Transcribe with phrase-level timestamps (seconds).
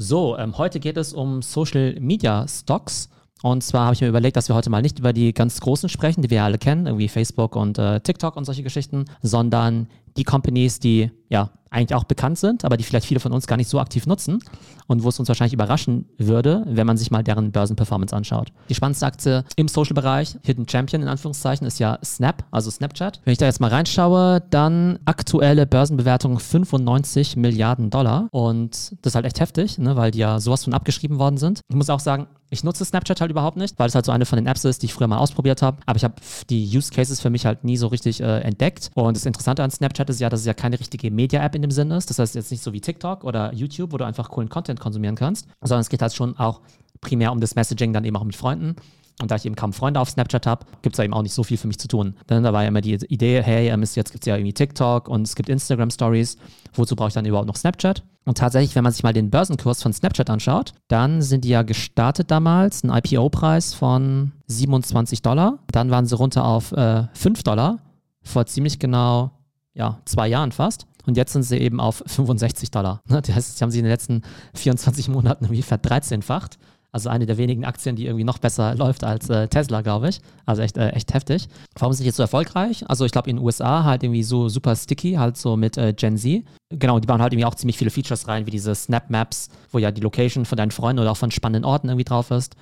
[0.00, 3.08] So, ähm, heute geht es um Social Media Stocks.
[3.42, 5.88] Und zwar habe ich mir überlegt, dass wir heute mal nicht über die ganz großen
[5.88, 9.88] sprechen, die wir alle kennen, irgendwie Facebook und äh, TikTok und solche Geschichten, sondern
[10.18, 13.56] die Companies, die ja eigentlich auch bekannt sind, aber die vielleicht viele von uns gar
[13.56, 14.38] nicht so aktiv nutzen
[14.86, 18.52] und wo es uns wahrscheinlich überraschen würde, wenn man sich mal deren Börsenperformance anschaut.
[18.68, 23.20] Die spannendste Aktie im Social-Bereich, Hidden Champion in Anführungszeichen, ist ja Snap, also Snapchat.
[23.24, 29.14] Wenn ich da jetzt mal reinschaue, dann aktuelle Börsenbewertung 95 Milliarden Dollar und das ist
[29.14, 31.60] halt echt heftig, ne, weil die ja sowas von abgeschrieben worden sind.
[31.68, 34.24] Ich muss auch sagen, ich nutze Snapchat halt überhaupt nicht, weil es halt so eine
[34.24, 35.78] von den Apps ist, die ich früher mal ausprobiert habe.
[35.86, 36.14] Aber ich habe
[36.48, 38.90] die Use Cases für mich halt nie so richtig äh, entdeckt.
[38.94, 41.70] Und das Interessante an Snapchat ist ja, dass es ja keine richtige Media-App in dem
[41.70, 42.10] Sinn ist.
[42.10, 45.16] Das heißt jetzt nicht so wie TikTok oder YouTube, wo du einfach coolen Content konsumieren
[45.16, 46.60] kannst, sondern es geht halt schon auch
[47.00, 48.76] primär um das Messaging dann eben auch mit Freunden.
[49.20, 51.32] Und da ich eben kaum Freunde auf Snapchat habe, gibt es da eben auch nicht
[51.32, 52.14] so viel für mich zu tun.
[52.28, 55.26] Denn da war ja immer die Idee, hey, jetzt gibt es ja irgendwie TikTok und
[55.26, 56.36] es gibt Instagram Stories.
[56.74, 58.04] Wozu brauche ich dann überhaupt noch Snapchat?
[58.24, 61.62] Und tatsächlich, wenn man sich mal den Börsenkurs von Snapchat anschaut, dann sind die ja
[61.62, 65.58] gestartet damals, ein IPO-Preis von 27 Dollar.
[65.72, 67.78] Dann waren sie runter auf äh, 5 Dollar
[68.22, 69.30] vor ziemlich genau
[69.78, 70.86] ja, zwei Jahren fast.
[71.06, 73.00] Und jetzt sind sie eben auf 65 Dollar.
[73.08, 74.22] Das heißt, sie haben sie in den letzten
[74.54, 76.58] 24 Monaten irgendwie verdreizehnfacht.
[76.90, 80.20] Also eine der wenigen Aktien, die irgendwie noch besser läuft als äh, Tesla, glaube ich.
[80.46, 81.48] Also echt, äh, echt heftig.
[81.78, 82.84] Warum sind die jetzt so erfolgreich?
[82.88, 85.92] Also ich glaube in den USA halt irgendwie so super sticky, halt so mit äh,
[85.92, 86.44] Gen Z.
[86.70, 89.78] Genau, die bauen halt irgendwie auch ziemlich viele Features rein, wie diese Snap Maps, wo
[89.78, 92.56] ja die Location von deinen Freunden oder auch von spannenden Orten irgendwie drauf ist.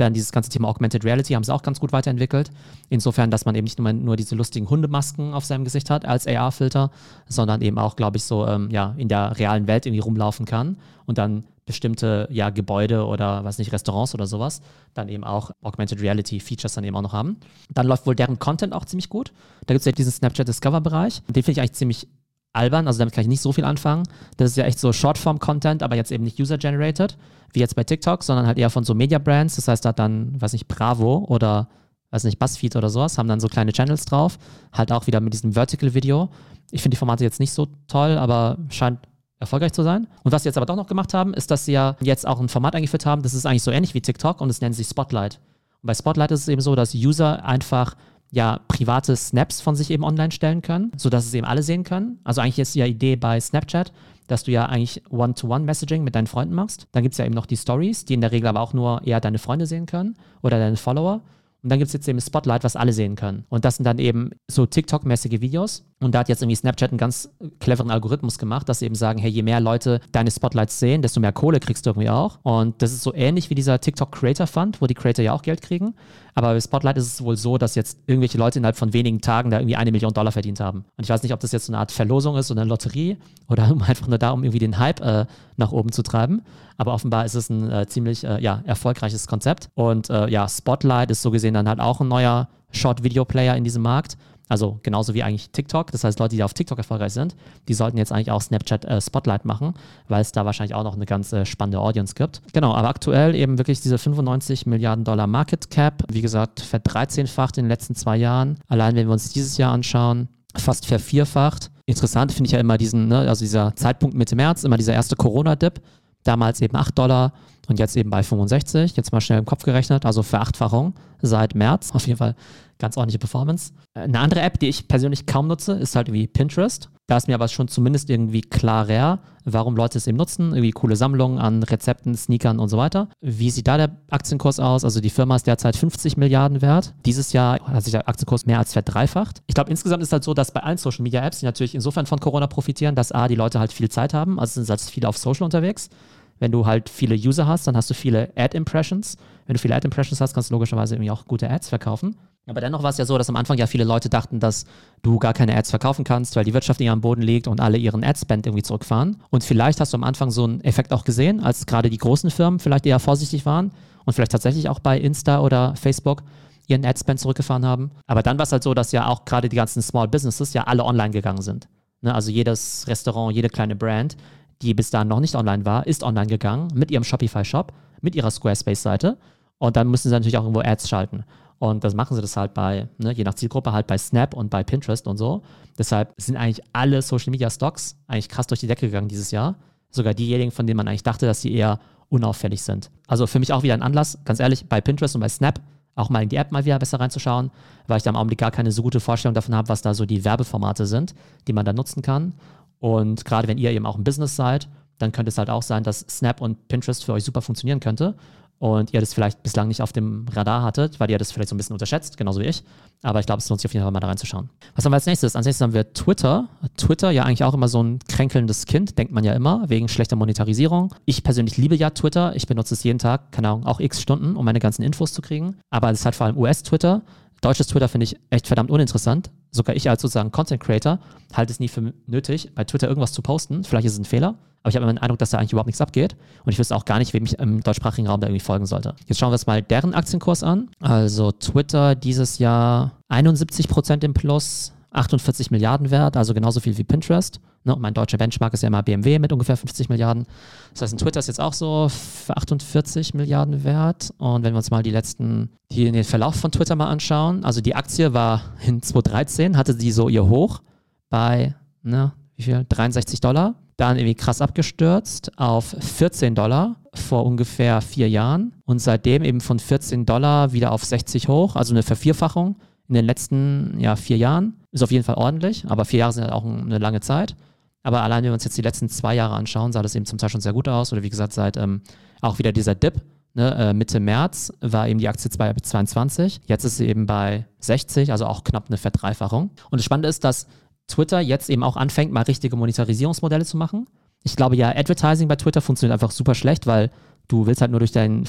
[0.00, 2.50] Dann dieses ganze Thema Augmented Reality haben sie auch ganz gut weiterentwickelt.
[2.88, 6.26] Insofern, dass man eben nicht nur, nur diese lustigen Hundemasken auf seinem Gesicht hat als
[6.26, 6.90] AR-Filter,
[7.28, 10.78] sondern eben auch, glaube ich, so ähm, ja, in der realen Welt irgendwie rumlaufen kann
[11.04, 14.62] und dann bestimmte ja, Gebäude oder was nicht, Restaurants oder sowas,
[14.94, 17.36] dann eben auch Augmented Reality Features dann eben auch noch haben.
[17.68, 19.32] Dann läuft wohl deren Content auch ziemlich gut.
[19.66, 21.22] Da gibt es ja diesen Snapchat Discover-Bereich.
[21.28, 22.08] Den finde ich eigentlich ziemlich
[22.52, 24.04] albern, also damit kann ich nicht so viel anfangen.
[24.36, 27.16] Das ist ja echt so Shortform-Content, aber jetzt eben nicht user-generated,
[27.52, 29.56] wie jetzt bei TikTok, sondern halt eher von so Media-Brands.
[29.56, 31.68] Das heißt, da dann, weiß nicht, Bravo oder
[32.10, 34.38] weiß nicht, Buzzfeed oder sowas, haben dann so kleine Channels drauf.
[34.72, 36.28] Halt auch wieder mit diesem Vertical-Video.
[36.72, 38.98] Ich finde die Formate jetzt nicht so toll, aber scheint
[39.38, 40.06] erfolgreich zu sein.
[40.22, 42.40] Und was sie jetzt aber doch noch gemacht haben, ist, dass sie ja jetzt auch
[42.40, 44.86] ein Format eingeführt haben, das ist eigentlich so ähnlich wie TikTok und es nennt sich
[44.86, 45.40] Spotlight.
[45.82, 47.96] Und bei Spotlight ist es eben so, dass User einfach
[48.30, 52.20] ja private Snaps von sich eben online stellen können, sodass es eben alle sehen können.
[52.24, 53.92] Also eigentlich ist die Idee bei Snapchat,
[54.26, 56.86] dass du ja eigentlich One-to-One-Messaging mit deinen Freunden machst.
[56.92, 59.02] Dann gibt es ja eben noch die Stories, die in der Regel aber auch nur
[59.04, 61.22] eher deine Freunde sehen können oder deine Follower.
[61.62, 63.44] Und dann gibt es jetzt eben Spotlight, was alle sehen können.
[63.48, 65.84] Und das sind dann eben so TikTok-mäßige Videos.
[66.02, 67.28] Und da hat jetzt irgendwie Snapchat einen ganz
[67.58, 71.20] cleveren Algorithmus gemacht, dass sie eben sagen, hey, je mehr Leute deine Spotlights sehen, desto
[71.20, 72.38] mehr Kohle kriegst du irgendwie auch.
[72.42, 75.42] Und das ist so ähnlich wie dieser TikTok Creator Fund, wo die Creator ja auch
[75.42, 75.94] Geld kriegen.
[76.34, 79.50] Aber bei Spotlight ist es wohl so, dass jetzt irgendwelche Leute innerhalb von wenigen Tagen
[79.50, 80.86] da irgendwie eine Million Dollar verdient haben.
[80.96, 83.18] Und ich weiß nicht, ob das jetzt so eine Art Verlosung ist oder eine Lotterie
[83.48, 85.26] oder einfach nur da, um irgendwie den Hype äh,
[85.58, 86.40] nach oben zu treiben.
[86.78, 89.68] Aber offenbar ist es ein äh, ziemlich äh, ja, erfolgreiches Konzept.
[89.74, 93.82] Und äh, ja, Spotlight ist so gesehen dann halt auch ein neuer Short-Video-Player in diesem
[93.82, 94.16] Markt.
[94.50, 95.92] Also genauso wie eigentlich TikTok.
[95.92, 97.36] Das heißt, Leute, die auf TikTok erfolgreich sind,
[97.68, 99.74] die sollten jetzt eigentlich auch Snapchat äh, Spotlight machen,
[100.08, 102.42] weil es da wahrscheinlich auch noch eine ganz äh, spannende Audience gibt.
[102.52, 106.02] Genau, aber aktuell eben wirklich diese 95 Milliarden Dollar Market Cap.
[106.10, 108.58] Wie gesagt, verdreizehnfacht in den letzten zwei Jahren.
[108.66, 111.70] Allein wenn wir uns dieses Jahr anschauen, fast vervierfacht.
[111.86, 115.14] Interessant finde ich ja immer diesen, ne, also dieser Zeitpunkt Mitte März, immer dieser erste
[115.14, 115.80] Corona-Dip.
[116.24, 117.32] Damals eben 8 Dollar
[117.68, 118.96] und jetzt eben bei 65.
[118.96, 121.92] Jetzt mal schnell im Kopf gerechnet, also Verachtfachung seit März.
[121.92, 122.34] Auf jeden Fall
[122.78, 123.72] ganz ordentliche Performance.
[123.94, 126.90] Eine andere App, die ich persönlich kaum nutze, ist halt irgendwie Pinterest.
[127.06, 130.52] Da ist mir aber schon zumindest irgendwie klarer, warum Leute es eben nutzen.
[130.52, 133.08] Irgendwie coole Sammlungen an Rezepten, Sneakern und so weiter.
[133.20, 134.84] Wie sieht da der Aktienkurs aus?
[134.84, 136.94] Also die Firma ist derzeit 50 Milliarden wert.
[137.04, 139.42] Dieses Jahr hat sich der Aktienkurs mehr als verdreifacht.
[139.48, 142.06] Ich glaube, insgesamt ist halt so, dass bei allen Social Media Apps, die natürlich insofern
[142.06, 145.08] von Corona profitieren, dass A, die Leute halt viel Zeit haben, also sind halt viele
[145.08, 145.90] auf Social unterwegs.
[146.40, 149.16] Wenn du halt viele User hast, dann hast du viele Ad-Impressions.
[149.46, 152.16] Wenn du viele Ad-Impressions hast, kannst du logischerweise irgendwie auch gute Ads verkaufen.
[152.46, 154.64] Aber dennoch war es ja so, dass am Anfang ja viele Leute dachten, dass
[155.02, 157.76] du gar keine Ads verkaufen kannst, weil die Wirtschaft eher am Boden liegt und alle
[157.76, 159.18] ihren Ad-Spend irgendwie zurückfahren.
[159.28, 162.30] Und vielleicht hast du am Anfang so einen Effekt auch gesehen, als gerade die großen
[162.30, 163.70] Firmen vielleicht eher vorsichtig waren
[164.06, 166.22] und vielleicht tatsächlich auch bei Insta oder Facebook
[166.66, 167.90] ihren Ad-Spend zurückgefahren haben.
[168.06, 170.64] Aber dann war es halt so, dass ja auch gerade die ganzen Small Businesses ja
[170.64, 171.68] alle online gegangen sind.
[172.02, 174.16] Ne, also jedes Restaurant, jede kleine Brand,
[174.62, 178.30] die bis dahin noch nicht online war, ist online gegangen mit ihrem Shopify-Shop, mit ihrer
[178.30, 179.16] Squarespace-Seite.
[179.58, 181.24] Und dann müssen sie natürlich auch irgendwo Ads schalten.
[181.58, 184.48] Und das machen sie das halt bei, ne, je nach Zielgruppe, halt bei Snap und
[184.48, 185.42] bei Pinterest und so.
[185.78, 189.56] Deshalb sind eigentlich alle Social Media Stocks eigentlich krass durch die Decke gegangen dieses Jahr.
[189.90, 191.78] Sogar diejenigen, von denen man eigentlich dachte, dass sie eher
[192.08, 192.90] unauffällig sind.
[193.06, 195.60] Also für mich auch wieder ein Anlass, ganz ehrlich, bei Pinterest und bei Snap
[195.96, 197.50] auch mal in die App mal wieder besser reinzuschauen,
[197.86, 200.06] weil ich da im Augenblick gar keine so gute Vorstellung davon habe, was da so
[200.06, 201.14] die Werbeformate sind,
[201.46, 202.32] die man da nutzen kann.
[202.80, 204.68] Und gerade wenn ihr eben auch ein Business seid
[205.00, 208.14] dann könnte es halt auch sein, dass Snap und Pinterest für euch super funktionieren könnte
[208.58, 211.54] und ihr das vielleicht bislang nicht auf dem Radar hattet, weil ihr das vielleicht so
[211.54, 212.62] ein bisschen unterschätzt, genauso wie ich.
[213.02, 214.50] Aber ich glaube, es lohnt sich auf jeden Fall mal da reinzuschauen.
[214.74, 215.34] Was haben wir als nächstes?
[215.34, 216.48] Als nächstes haben wir Twitter.
[216.76, 220.16] Twitter, ja eigentlich auch immer so ein kränkelndes Kind, denkt man ja immer, wegen schlechter
[220.16, 220.94] Monetarisierung.
[221.06, 222.36] Ich persönlich liebe ja Twitter.
[222.36, 225.22] Ich benutze es jeden Tag, keine Ahnung, auch x Stunden, um meine ganzen Infos zu
[225.22, 225.56] kriegen.
[225.70, 227.00] Aber es ist halt vor allem US-Twitter.
[227.40, 229.30] Deutsches Twitter finde ich echt verdammt uninteressant.
[229.50, 230.98] Sogar ich als sozusagen Content Creator
[231.32, 233.64] halte es nie für nötig, bei Twitter irgendwas zu posten.
[233.64, 235.66] Vielleicht ist es ein Fehler, aber ich habe immer den Eindruck, dass da eigentlich überhaupt
[235.66, 236.16] nichts abgeht.
[236.44, 238.94] Und ich wüsste auch gar nicht, wem ich im deutschsprachigen Raum da irgendwie folgen sollte.
[239.06, 240.68] Jetzt schauen wir uns mal deren Aktienkurs an.
[240.80, 246.84] Also Twitter dieses Jahr 71 Prozent im Plus, 48 Milliarden wert, also genauso viel wie
[246.84, 247.40] Pinterest.
[247.64, 250.26] Ne, mein deutscher Benchmark ist ja immer BMW mit ungefähr 50 Milliarden.
[250.72, 251.88] Das heißt, Twitter ist jetzt auch so
[252.28, 254.12] 48 Milliarden wert.
[254.18, 257.60] Und wenn wir uns mal die letzten, die, den Verlauf von Twitter mal anschauen, also
[257.60, 260.62] die Aktie war in 2013, hatte sie so ihr Hoch
[261.10, 262.66] bei, ne, wie viel?
[262.68, 263.54] 63 Dollar.
[263.76, 268.54] Dann irgendwie krass abgestürzt auf 14 Dollar vor ungefähr vier Jahren.
[268.64, 272.56] Und seitdem eben von 14 Dollar wieder auf 60 hoch, also eine Vervierfachung
[272.90, 274.54] in den letzten ja, vier Jahren.
[274.72, 277.34] Ist auf jeden Fall ordentlich, aber vier Jahre sind halt auch eine lange Zeit.
[277.82, 280.18] Aber allein, wenn wir uns jetzt die letzten zwei Jahre anschauen, sah das eben zum
[280.18, 280.92] Teil schon sehr gut aus.
[280.92, 281.82] Oder wie gesagt, seit ähm,
[282.20, 283.00] auch wieder dieser Dip.
[283.32, 286.40] Ne, äh, Mitte März war eben die Aktie bei 22.
[286.46, 289.50] Jetzt ist sie eben bei 60, also auch knapp eine Verdreifachung.
[289.70, 290.48] Und das Spannende ist, dass
[290.88, 293.86] Twitter jetzt eben auch anfängt, mal richtige Monetarisierungsmodelle zu machen.
[294.24, 296.90] Ich glaube ja, Advertising bei Twitter funktioniert einfach super schlecht, weil
[297.28, 298.24] du willst halt nur durch deinen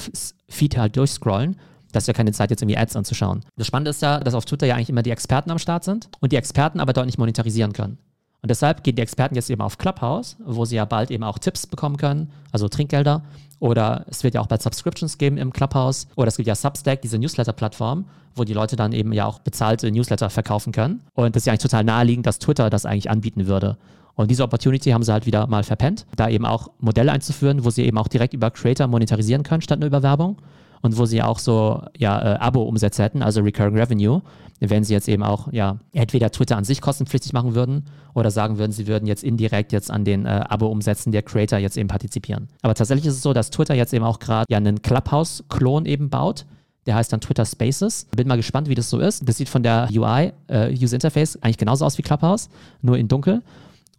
[0.48, 1.56] Feed halt durchscrollen
[1.92, 3.40] dass ja keine Zeit, jetzt irgendwie Ads anzuschauen.
[3.56, 6.08] Das Spannende ist ja, dass auf Twitter ja eigentlich immer die Experten am Start sind
[6.20, 7.98] und die Experten aber dort nicht monetarisieren können.
[8.42, 11.38] Und deshalb gehen die Experten jetzt eben auf Clubhouse, wo sie ja bald eben auch
[11.38, 13.22] Tipps bekommen können, also Trinkgelder.
[13.60, 16.08] Oder es wird ja auch bald Subscriptions geben im Clubhouse.
[16.16, 19.92] Oder es gibt ja Substack, diese Newsletter-Plattform, wo die Leute dann eben ja auch bezahlte
[19.92, 21.02] Newsletter verkaufen können.
[21.14, 23.76] Und das ist ja eigentlich total naheliegend, dass Twitter das eigentlich anbieten würde.
[24.14, 27.70] Und diese Opportunity haben sie halt wieder mal verpennt, da eben auch Modelle einzuführen, wo
[27.70, 30.36] sie eben auch direkt über Creator monetarisieren können, statt nur über Werbung
[30.82, 34.20] und wo sie auch so ja, äh, Abo-Umsätze hätten, also Recurring Revenue,
[34.60, 38.58] wenn sie jetzt eben auch ja entweder Twitter an sich kostenpflichtig machen würden oder sagen
[38.58, 42.48] würden, sie würden jetzt indirekt jetzt an den äh, Abo-Umsätzen der Creator jetzt eben partizipieren.
[42.62, 46.10] Aber tatsächlich ist es so, dass Twitter jetzt eben auch gerade ja einen Clubhouse-Klon eben
[46.10, 46.44] baut.
[46.86, 48.06] Der heißt dann Twitter Spaces.
[48.16, 49.28] Bin mal gespannt, wie das so ist.
[49.28, 52.48] Das sieht von der UI, äh, User Interface, eigentlich genauso aus wie Clubhouse,
[52.82, 53.42] nur in dunkel.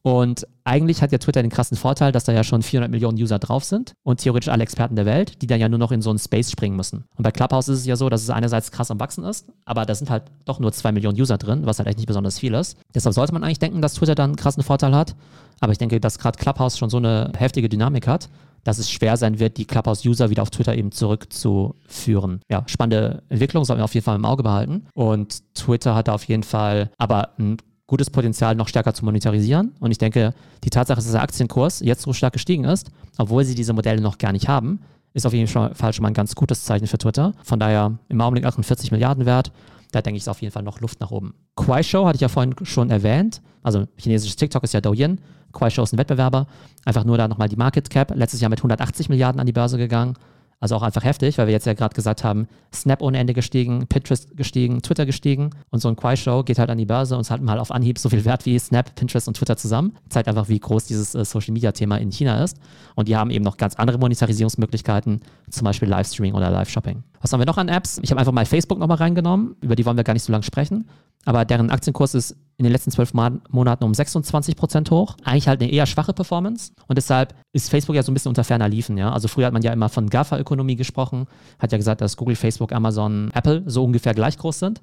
[0.03, 3.39] Und eigentlich hat ja Twitter den krassen Vorteil, dass da ja schon 400 Millionen User
[3.39, 6.09] drauf sind und theoretisch alle Experten der Welt, die dann ja nur noch in so
[6.09, 7.05] einen Space springen müssen.
[7.15, 9.85] Und bei Clubhouse ist es ja so, dass es einerseits krass am Wachsen ist, aber
[9.85, 12.53] da sind halt doch nur 2 Millionen User drin, was halt echt nicht besonders viel
[12.53, 12.77] ist.
[12.93, 15.15] Deshalb sollte man eigentlich denken, dass Twitter dann einen krassen Vorteil hat.
[15.61, 18.29] Aber ich denke, dass gerade Clubhouse schon so eine heftige Dynamik hat,
[18.65, 22.41] dass es schwer sein wird, die Clubhouse-User wieder auf Twitter eben zurückzuführen.
[22.49, 24.87] Ja, spannende Entwicklung, sollten wir auf jeden Fall im Auge behalten.
[24.93, 27.57] Und Twitter hat da auf jeden Fall aber ein
[27.87, 29.73] gutes Potenzial, noch stärker zu monetarisieren.
[29.79, 30.33] Und ich denke,
[30.63, 34.17] die Tatsache, dass der Aktienkurs jetzt so stark gestiegen ist, obwohl sie diese Modelle noch
[34.17, 34.79] gar nicht haben,
[35.13, 37.33] ist auf jeden Fall schon mal ein ganz gutes Zeichen für Twitter.
[37.43, 39.51] Von daher im Augenblick 48 Milliarden wert.
[39.91, 41.35] Da denke ich, ist auf jeden Fall noch Luft nach oben.
[41.55, 43.41] Kuaishou hatte ich ja vorhin schon erwähnt.
[43.61, 45.19] Also chinesisches TikTok ist ja Douyin.
[45.51, 46.47] Kuaishou ist ein Wettbewerber.
[46.83, 48.11] Einfach nur da nochmal die Market Cap.
[48.15, 50.15] Letztes Jahr mit 180 Milliarden an die Börse gegangen.
[50.63, 53.85] Also auch einfach heftig, weil wir jetzt ja gerade gesagt haben, Snap ohne Ende gestiegen,
[53.87, 57.31] Pinterest gestiegen, Twitter gestiegen und so ein Quai-Show geht halt an die Börse und ist
[57.31, 59.97] halt mal auf Anhieb so viel wert wie Snap, Pinterest und Twitter zusammen.
[60.07, 62.61] Zeigt einfach, wie groß dieses äh, Social-Media-Thema in China ist.
[62.95, 65.19] Und die haben eben noch ganz andere Monetarisierungsmöglichkeiten,
[65.49, 67.03] zum Beispiel Livestreaming oder Live-Shopping.
[67.19, 67.99] Was haben wir noch an Apps?
[68.01, 70.45] Ich habe einfach mal Facebook nochmal reingenommen, über die wollen wir gar nicht so lange
[70.45, 70.85] sprechen
[71.25, 75.15] aber deren Aktienkurs ist in den letzten zwölf Monaten um 26 Prozent hoch.
[75.23, 78.43] Eigentlich halt eine eher schwache Performance und deshalb ist Facebook ja so ein bisschen unter
[78.43, 78.97] ferner Liefen.
[78.97, 79.11] Ja?
[79.11, 81.27] Also früher hat man ja immer von GAFA-Ökonomie gesprochen,
[81.59, 84.81] hat ja gesagt, dass Google, Facebook, Amazon, Apple so ungefähr gleich groß sind.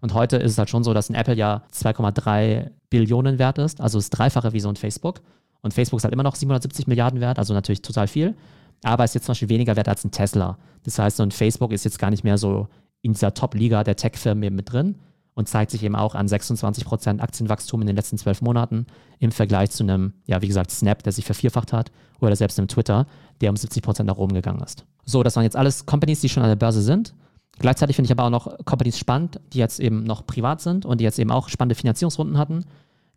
[0.00, 3.80] Und heute ist es halt schon so, dass ein Apple ja 2,3 Billionen wert ist,
[3.80, 5.20] also das Dreifache wie so ein Facebook.
[5.60, 8.34] Und Facebook ist halt immer noch 770 Milliarden wert, also natürlich total viel.
[8.82, 10.58] Aber ist jetzt zum Beispiel weniger wert als ein Tesla.
[10.82, 12.66] Das heißt, so ein Facebook ist jetzt gar nicht mehr so
[13.00, 14.96] in dieser Top-Liga der Tech-Firmen mit drin
[15.34, 18.86] und zeigt sich eben auch an 26% Aktienwachstum in den letzten zwölf Monaten
[19.18, 22.68] im Vergleich zu einem, ja, wie gesagt, Snap, der sich vervierfacht hat oder selbst einem
[22.68, 23.06] Twitter,
[23.40, 24.84] der um 70% nach oben gegangen ist.
[25.04, 27.14] So, das waren jetzt alles Companies, die schon an der Börse sind.
[27.58, 31.00] Gleichzeitig finde ich aber auch noch Companies spannend, die jetzt eben noch privat sind und
[31.00, 32.64] die jetzt eben auch spannende Finanzierungsrunden hatten.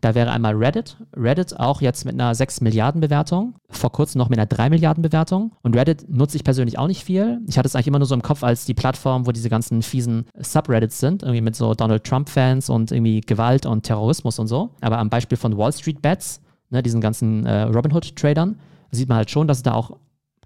[0.02, 0.98] Da wäre einmal Reddit.
[1.16, 3.56] Reddit auch jetzt mit einer 6 Milliarden Bewertung.
[3.70, 5.54] Vor kurzem noch mit einer 3 Milliarden Bewertung.
[5.64, 7.40] Und Reddit nutze ich persönlich auch nicht viel.
[7.48, 9.82] Ich hatte es eigentlich immer nur so im Kopf als die Plattform, wo diese ganzen
[9.82, 11.24] fiesen Subreddits sind.
[11.24, 14.72] Irgendwie mit so Donald Trump-Fans und irgendwie Gewalt und Terrorismus und so.
[14.82, 18.60] Aber am Beispiel von Wall Street Bets, ne, diesen ganzen äh, Robinhood-Tradern,
[18.92, 19.98] sieht man halt schon, dass es da auch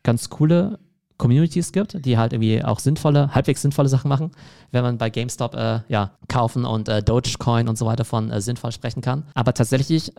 [0.03, 0.79] ganz coole
[1.19, 4.31] Communities gibt, die halt irgendwie auch sinnvolle, halbwegs sinnvolle Sachen machen,
[4.71, 8.41] wenn man bei GameStop äh, ja, kaufen und äh, Dogecoin und so weiter von äh,
[8.41, 9.23] sinnvoll sprechen kann.
[9.35, 10.11] Aber tatsächlich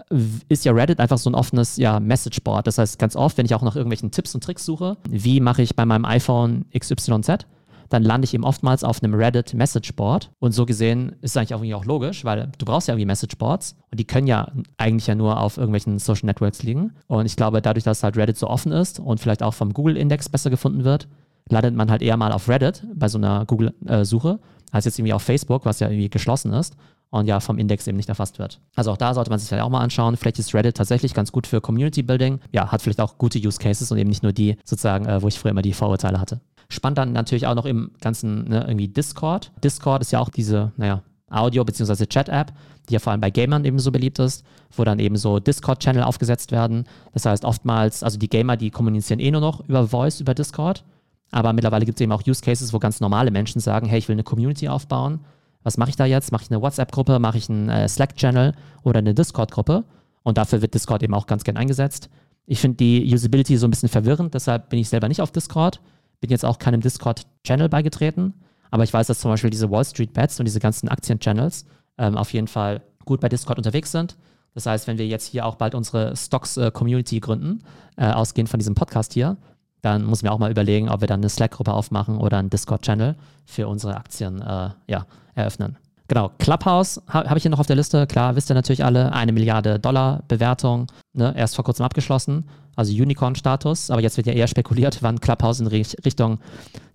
[0.48, 2.66] ist ja Reddit einfach so ein offenes ja, Messageboard.
[2.66, 5.62] Das heißt, ganz oft, wenn ich auch nach irgendwelchen Tipps und Tricks suche, wie mache
[5.62, 7.46] ich bei meinem iPhone XYZ,
[7.90, 10.30] dann lande ich eben oftmals auf einem Reddit Messageboard.
[10.38, 13.06] Und so gesehen ist es eigentlich auch, irgendwie auch logisch, weil du brauchst ja irgendwie
[13.06, 16.92] Messageboards und die können ja eigentlich ja nur auf irgendwelchen Social Networks liegen.
[17.08, 20.28] Und ich glaube, dadurch, dass halt Reddit so offen ist und vielleicht auch vom Google-Index
[20.28, 21.08] besser gefunden wird,
[21.48, 24.38] landet man halt eher mal auf Reddit bei so einer Google-Suche,
[24.70, 26.76] als jetzt irgendwie auf Facebook, was ja irgendwie geschlossen ist
[27.10, 28.60] und ja vom Index eben nicht erfasst wird.
[28.76, 30.16] Also auch da sollte man sich vielleicht auch mal anschauen.
[30.16, 32.38] Vielleicht ist Reddit tatsächlich ganz gut für Community Building.
[32.52, 35.28] Ja, hat vielleicht auch gute Use Cases und eben nicht nur die sozusagen, äh, wo
[35.28, 36.40] ich früher immer die Vorurteile hatte.
[36.70, 39.52] Spannend dann natürlich auch noch im ganzen ne, irgendwie Discord.
[39.62, 42.06] Discord ist ja auch diese, naja, Audio- bzw.
[42.06, 42.52] Chat-App,
[42.88, 44.44] die ja vor allem bei Gamern eben so beliebt ist,
[44.76, 46.84] wo dann eben so Discord-Channel aufgesetzt werden.
[47.12, 50.84] Das heißt, oftmals, also die Gamer, die kommunizieren eh nur noch über Voice, über Discord.
[51.32, 54.08] Aber mittlerweile gibt es eben auch Use Cases, wo ganz normale Menschen sagen, hey, ich
[54.08, 55.20] will eine Community aufbauen.
[55.62, 56.32] Was mache ich da jetzt?
[56.32, 59.84] Mache ich eine WhatsApp-Gruppe, mache ich einen äh, Slack-Channel oder eine Discord-Gruppe?
[60.22, 62.08] Und dafür wird Discord eben auch ganz gern eingesetzt.
[62.46, 65.80] Ich finde die Usability so ein bisschen verwirrend, deshalb bin ich selber nicht auf Discord.
[66.20, 68.34] Bin jetzt auch keinem Discord-Channel beigetreten,
[68.70, 71.64] aber ich weiß, dass zum Beispiel diese Wall Street Bets und diese ganzen Aktien-Channels
[71.98, 74.16] ähm, auf jeden Fall gut bei Discord unterwegs sind.
[74.54, 77.62] Das heißt, wenn wir jetzt hier auch bald unsere Stocks-Community äh, gründen,
[77.96, 79.36] äh, ausgehend von diesem Podcast hier,
[79.82, 83.16] dann müssen wir auch mal überlegen, ob wir dann eine Slack-Gruppe aufmachen oder einen Discord-Channel
[83.46, 85.76] für unsere Aktien äh, ja, eröffnen.
[86.10, 88.04] Genau, Clubhouse habe hab ich hier noch auf der Liste.
[88.08, 92.92] Klar, wisst ihr natürlich alle, eine Milliarde Dollar Bewertung, ne, erst vor kurzem abgeschlossen, also
[92.92, 93.92] Unicorn-Status.
[93.92, 96.40] Aber jetzt wird ja eher spekuliert, wann Clubhouse in Richtung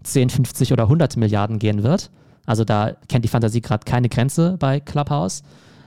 [0.04, 2.12] 10, 50 oder 100 Milliarden gehen wird.
[2.46, 5.44] Also da kennt die Fantasie gerade keine Grenze bei Clubhouse.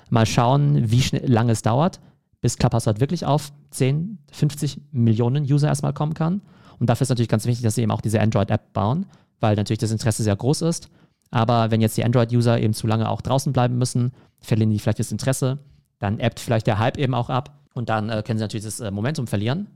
[0.09, 2.01] Mal schauen, wie lange es dauert,
[2.41, 6.41] bis Clubhouse halt wirklich auf 10, 50 Millionen User erstmal kommen kann.
[6.79, 9.05] Und dafür ist natürlich ganz wichtig, dass sie eben auch diese Android-App bauen,
[9.39, 10.89] weil natürlich das Interesse sehr groß ist.
[11.31, 14.99] Aber wenn jetzt die Android-User eben zu lange auch draußen bleiben müssen, verlieren die vielleicht
[14.99, 15.59] das Interesse,
[15.99, 18.81] dann ebbt vielleicht der Hype eben auch ab und dann äh, können sie natürlich das
[18.81, 19.67] äh, Momentum verlieren.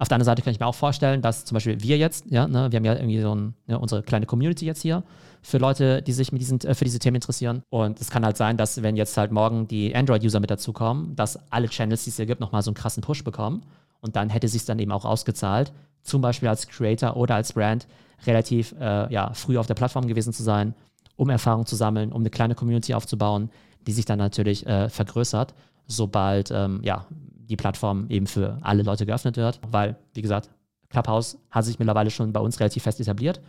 [0.00, 2.46] Auf der anderen Seite kann ich mir auch vorstellen, dass zum Beispiel wir jetzt, ja,
[2.46, 5.02] ne, wir haben ja irgendwie so ein, ja, unsere kleine Community jetzt hier
[5.42, 7.62] für Leute, die sich mit diesen, äh, für diese Themen interessieren.
[7.70, 11.38] Und es kann halt sein, dass wenn jetzt halt morgen die Android-User mit dazukommen, dass
[11.50, 13.62] alle Channels, die es hier gibt, nochmal so einen krassen Push bekommen.
[14.00, 15.72] Und dann hätte es sich dann eben auch ausgezahlt,
[16.02, 17.88] zum Beispiel als Creator oder als Brand
[18.24, 20.74] relativ äh, ja, früh auf der Plattform gewesen zu sein
[21.18, 23.50] um Erfahrung zu sammeln, um eine kleine Community aufzubauen,
[23.86, 25.52] die sich dann natürlich äh, vergrößert,
[25.86, 29.60] sobald ähm, ja, die Plattform eben für alle Leute geöffnet wird.
[29.70, 30.48] Weil, wie gesagt,
[30.90, 33.40] Clubhouse hat sich mittlerweile schon bei uns relativ fest etabliert,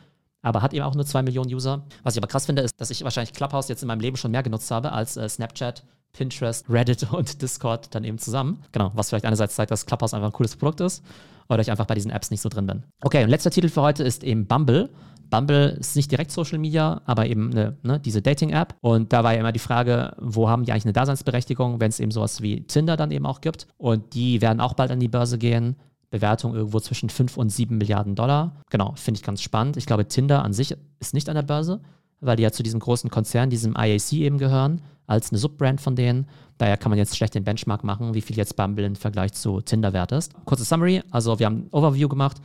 [0.42, 1.84] aber hat eben auch nur zwei Millionen User.
[2.04, 4.32] Was ich aber krass finde, ist, dass ich wahrscheinlich Clubhouse jetzt in meinem Leben schon
[4.32, 8.64] mehr genutzt habe als äh, Snapchat, Pinterest, Reddit und Discord dann eben zusammen.
[8.72, 11.04] Genau, was vielleicht einerseits zeigt, dass Clubhouse einfach ein cooles Produkt ist
[11.50, 12.84] oder ich einfach bei diesen Apps nicht so drin bin.
[13.02, 14.90] Okay, und letzter Titel für heute ist eben Bumble.
[15.30, 18.76] Bumble ist nicht direkt Social Media, aber eben eine, ne, diese Dating-App.
[18.82, 22.00] Und da war ja immer die Frage, wo haben die eigentlich eine Daseinsberechtigung, wenn es
[22.00, 23.68] eben sowas wie Tinder dann eben auch gibt.
[23.78, 25.76] Und die werden auch bald an die Börse gehen.
[26.10, 28.56] Bewertung irgendwo zwischen 5 und 7 Milliarden Dollar.
[28.70, 29.78] Genau, finde ich ganz spannend.
[29.78, 31.82] Ich glaube, Tinder an sich ist nicht an der Börse,
[32.20, 35.96] weil die ja zu diesem großen Konzern, diesem IAC eben gehören, als eine Subbrand von
[35.96, 36.28] denen.
[36.58, 39.62] Daher kann man jetzt schlecht den Benchmark machen, wie viel jetzt Bumble im Vergleich zu
[39.62, 40.34] Tinder wert ist.
[40.46, 42.38] Kurze Summary, also wir haben ein Overview gemacht.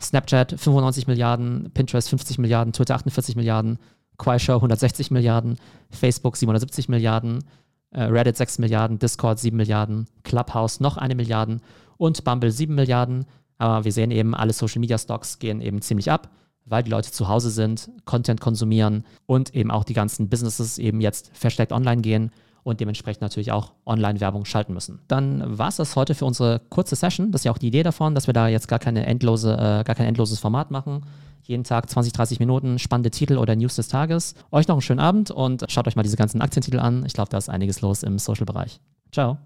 [0.00, 3.78] Snapchat 95 Milliarden, Pinterest 50 Milliarden, Twitter 48 Milliarden,
[4.18, 5.58] Quaishow 160 Milliarden,
[5.90, 7.44] Facebook 770 Milliarden,
[7.90, 11.60] äh, Reddit 6 Milliarden, Discord 7 Milliarden, Clubhouse noch eine Milliarde
[11.96, 13.26] und Bumble 7 Milliarden.
[13.58, 16.28] Aber wir sehen eben, alle Social Media Stocks gehen eben ziemlich ab,
[16.66, 21.00] weil die Leute zu Hause sind, Content konsumieren und eben auch die ganzen Businesses eben
[21.00, 22.30] jetzt verstärkt online gehen
[22.66, 24.98] und dementsprechend natürlich auch Online-Werbung schalten müssen.
[25.06, 27.30] Dann war es das heute für unsere kurze Session.
[27.30, 29.84] Das ist ja auch die Idee davon, dass wir da jetzt gar, keine endlose, äh,
[29.84, 31.02] gar kein endloses Format machen.
[31.44, 34.34] Jeden Tag 20, 30 Minuten spannende Titel oder News des Tages.
[34.50, 37.06] Euch noch einen schönen Abend und schaut euch mal diese ganzen Aktientitel an.
[37.06, 38.80] Ich glaube, da ist einiges los im Social-Bereich.
[39.12, 39.38] Ciao.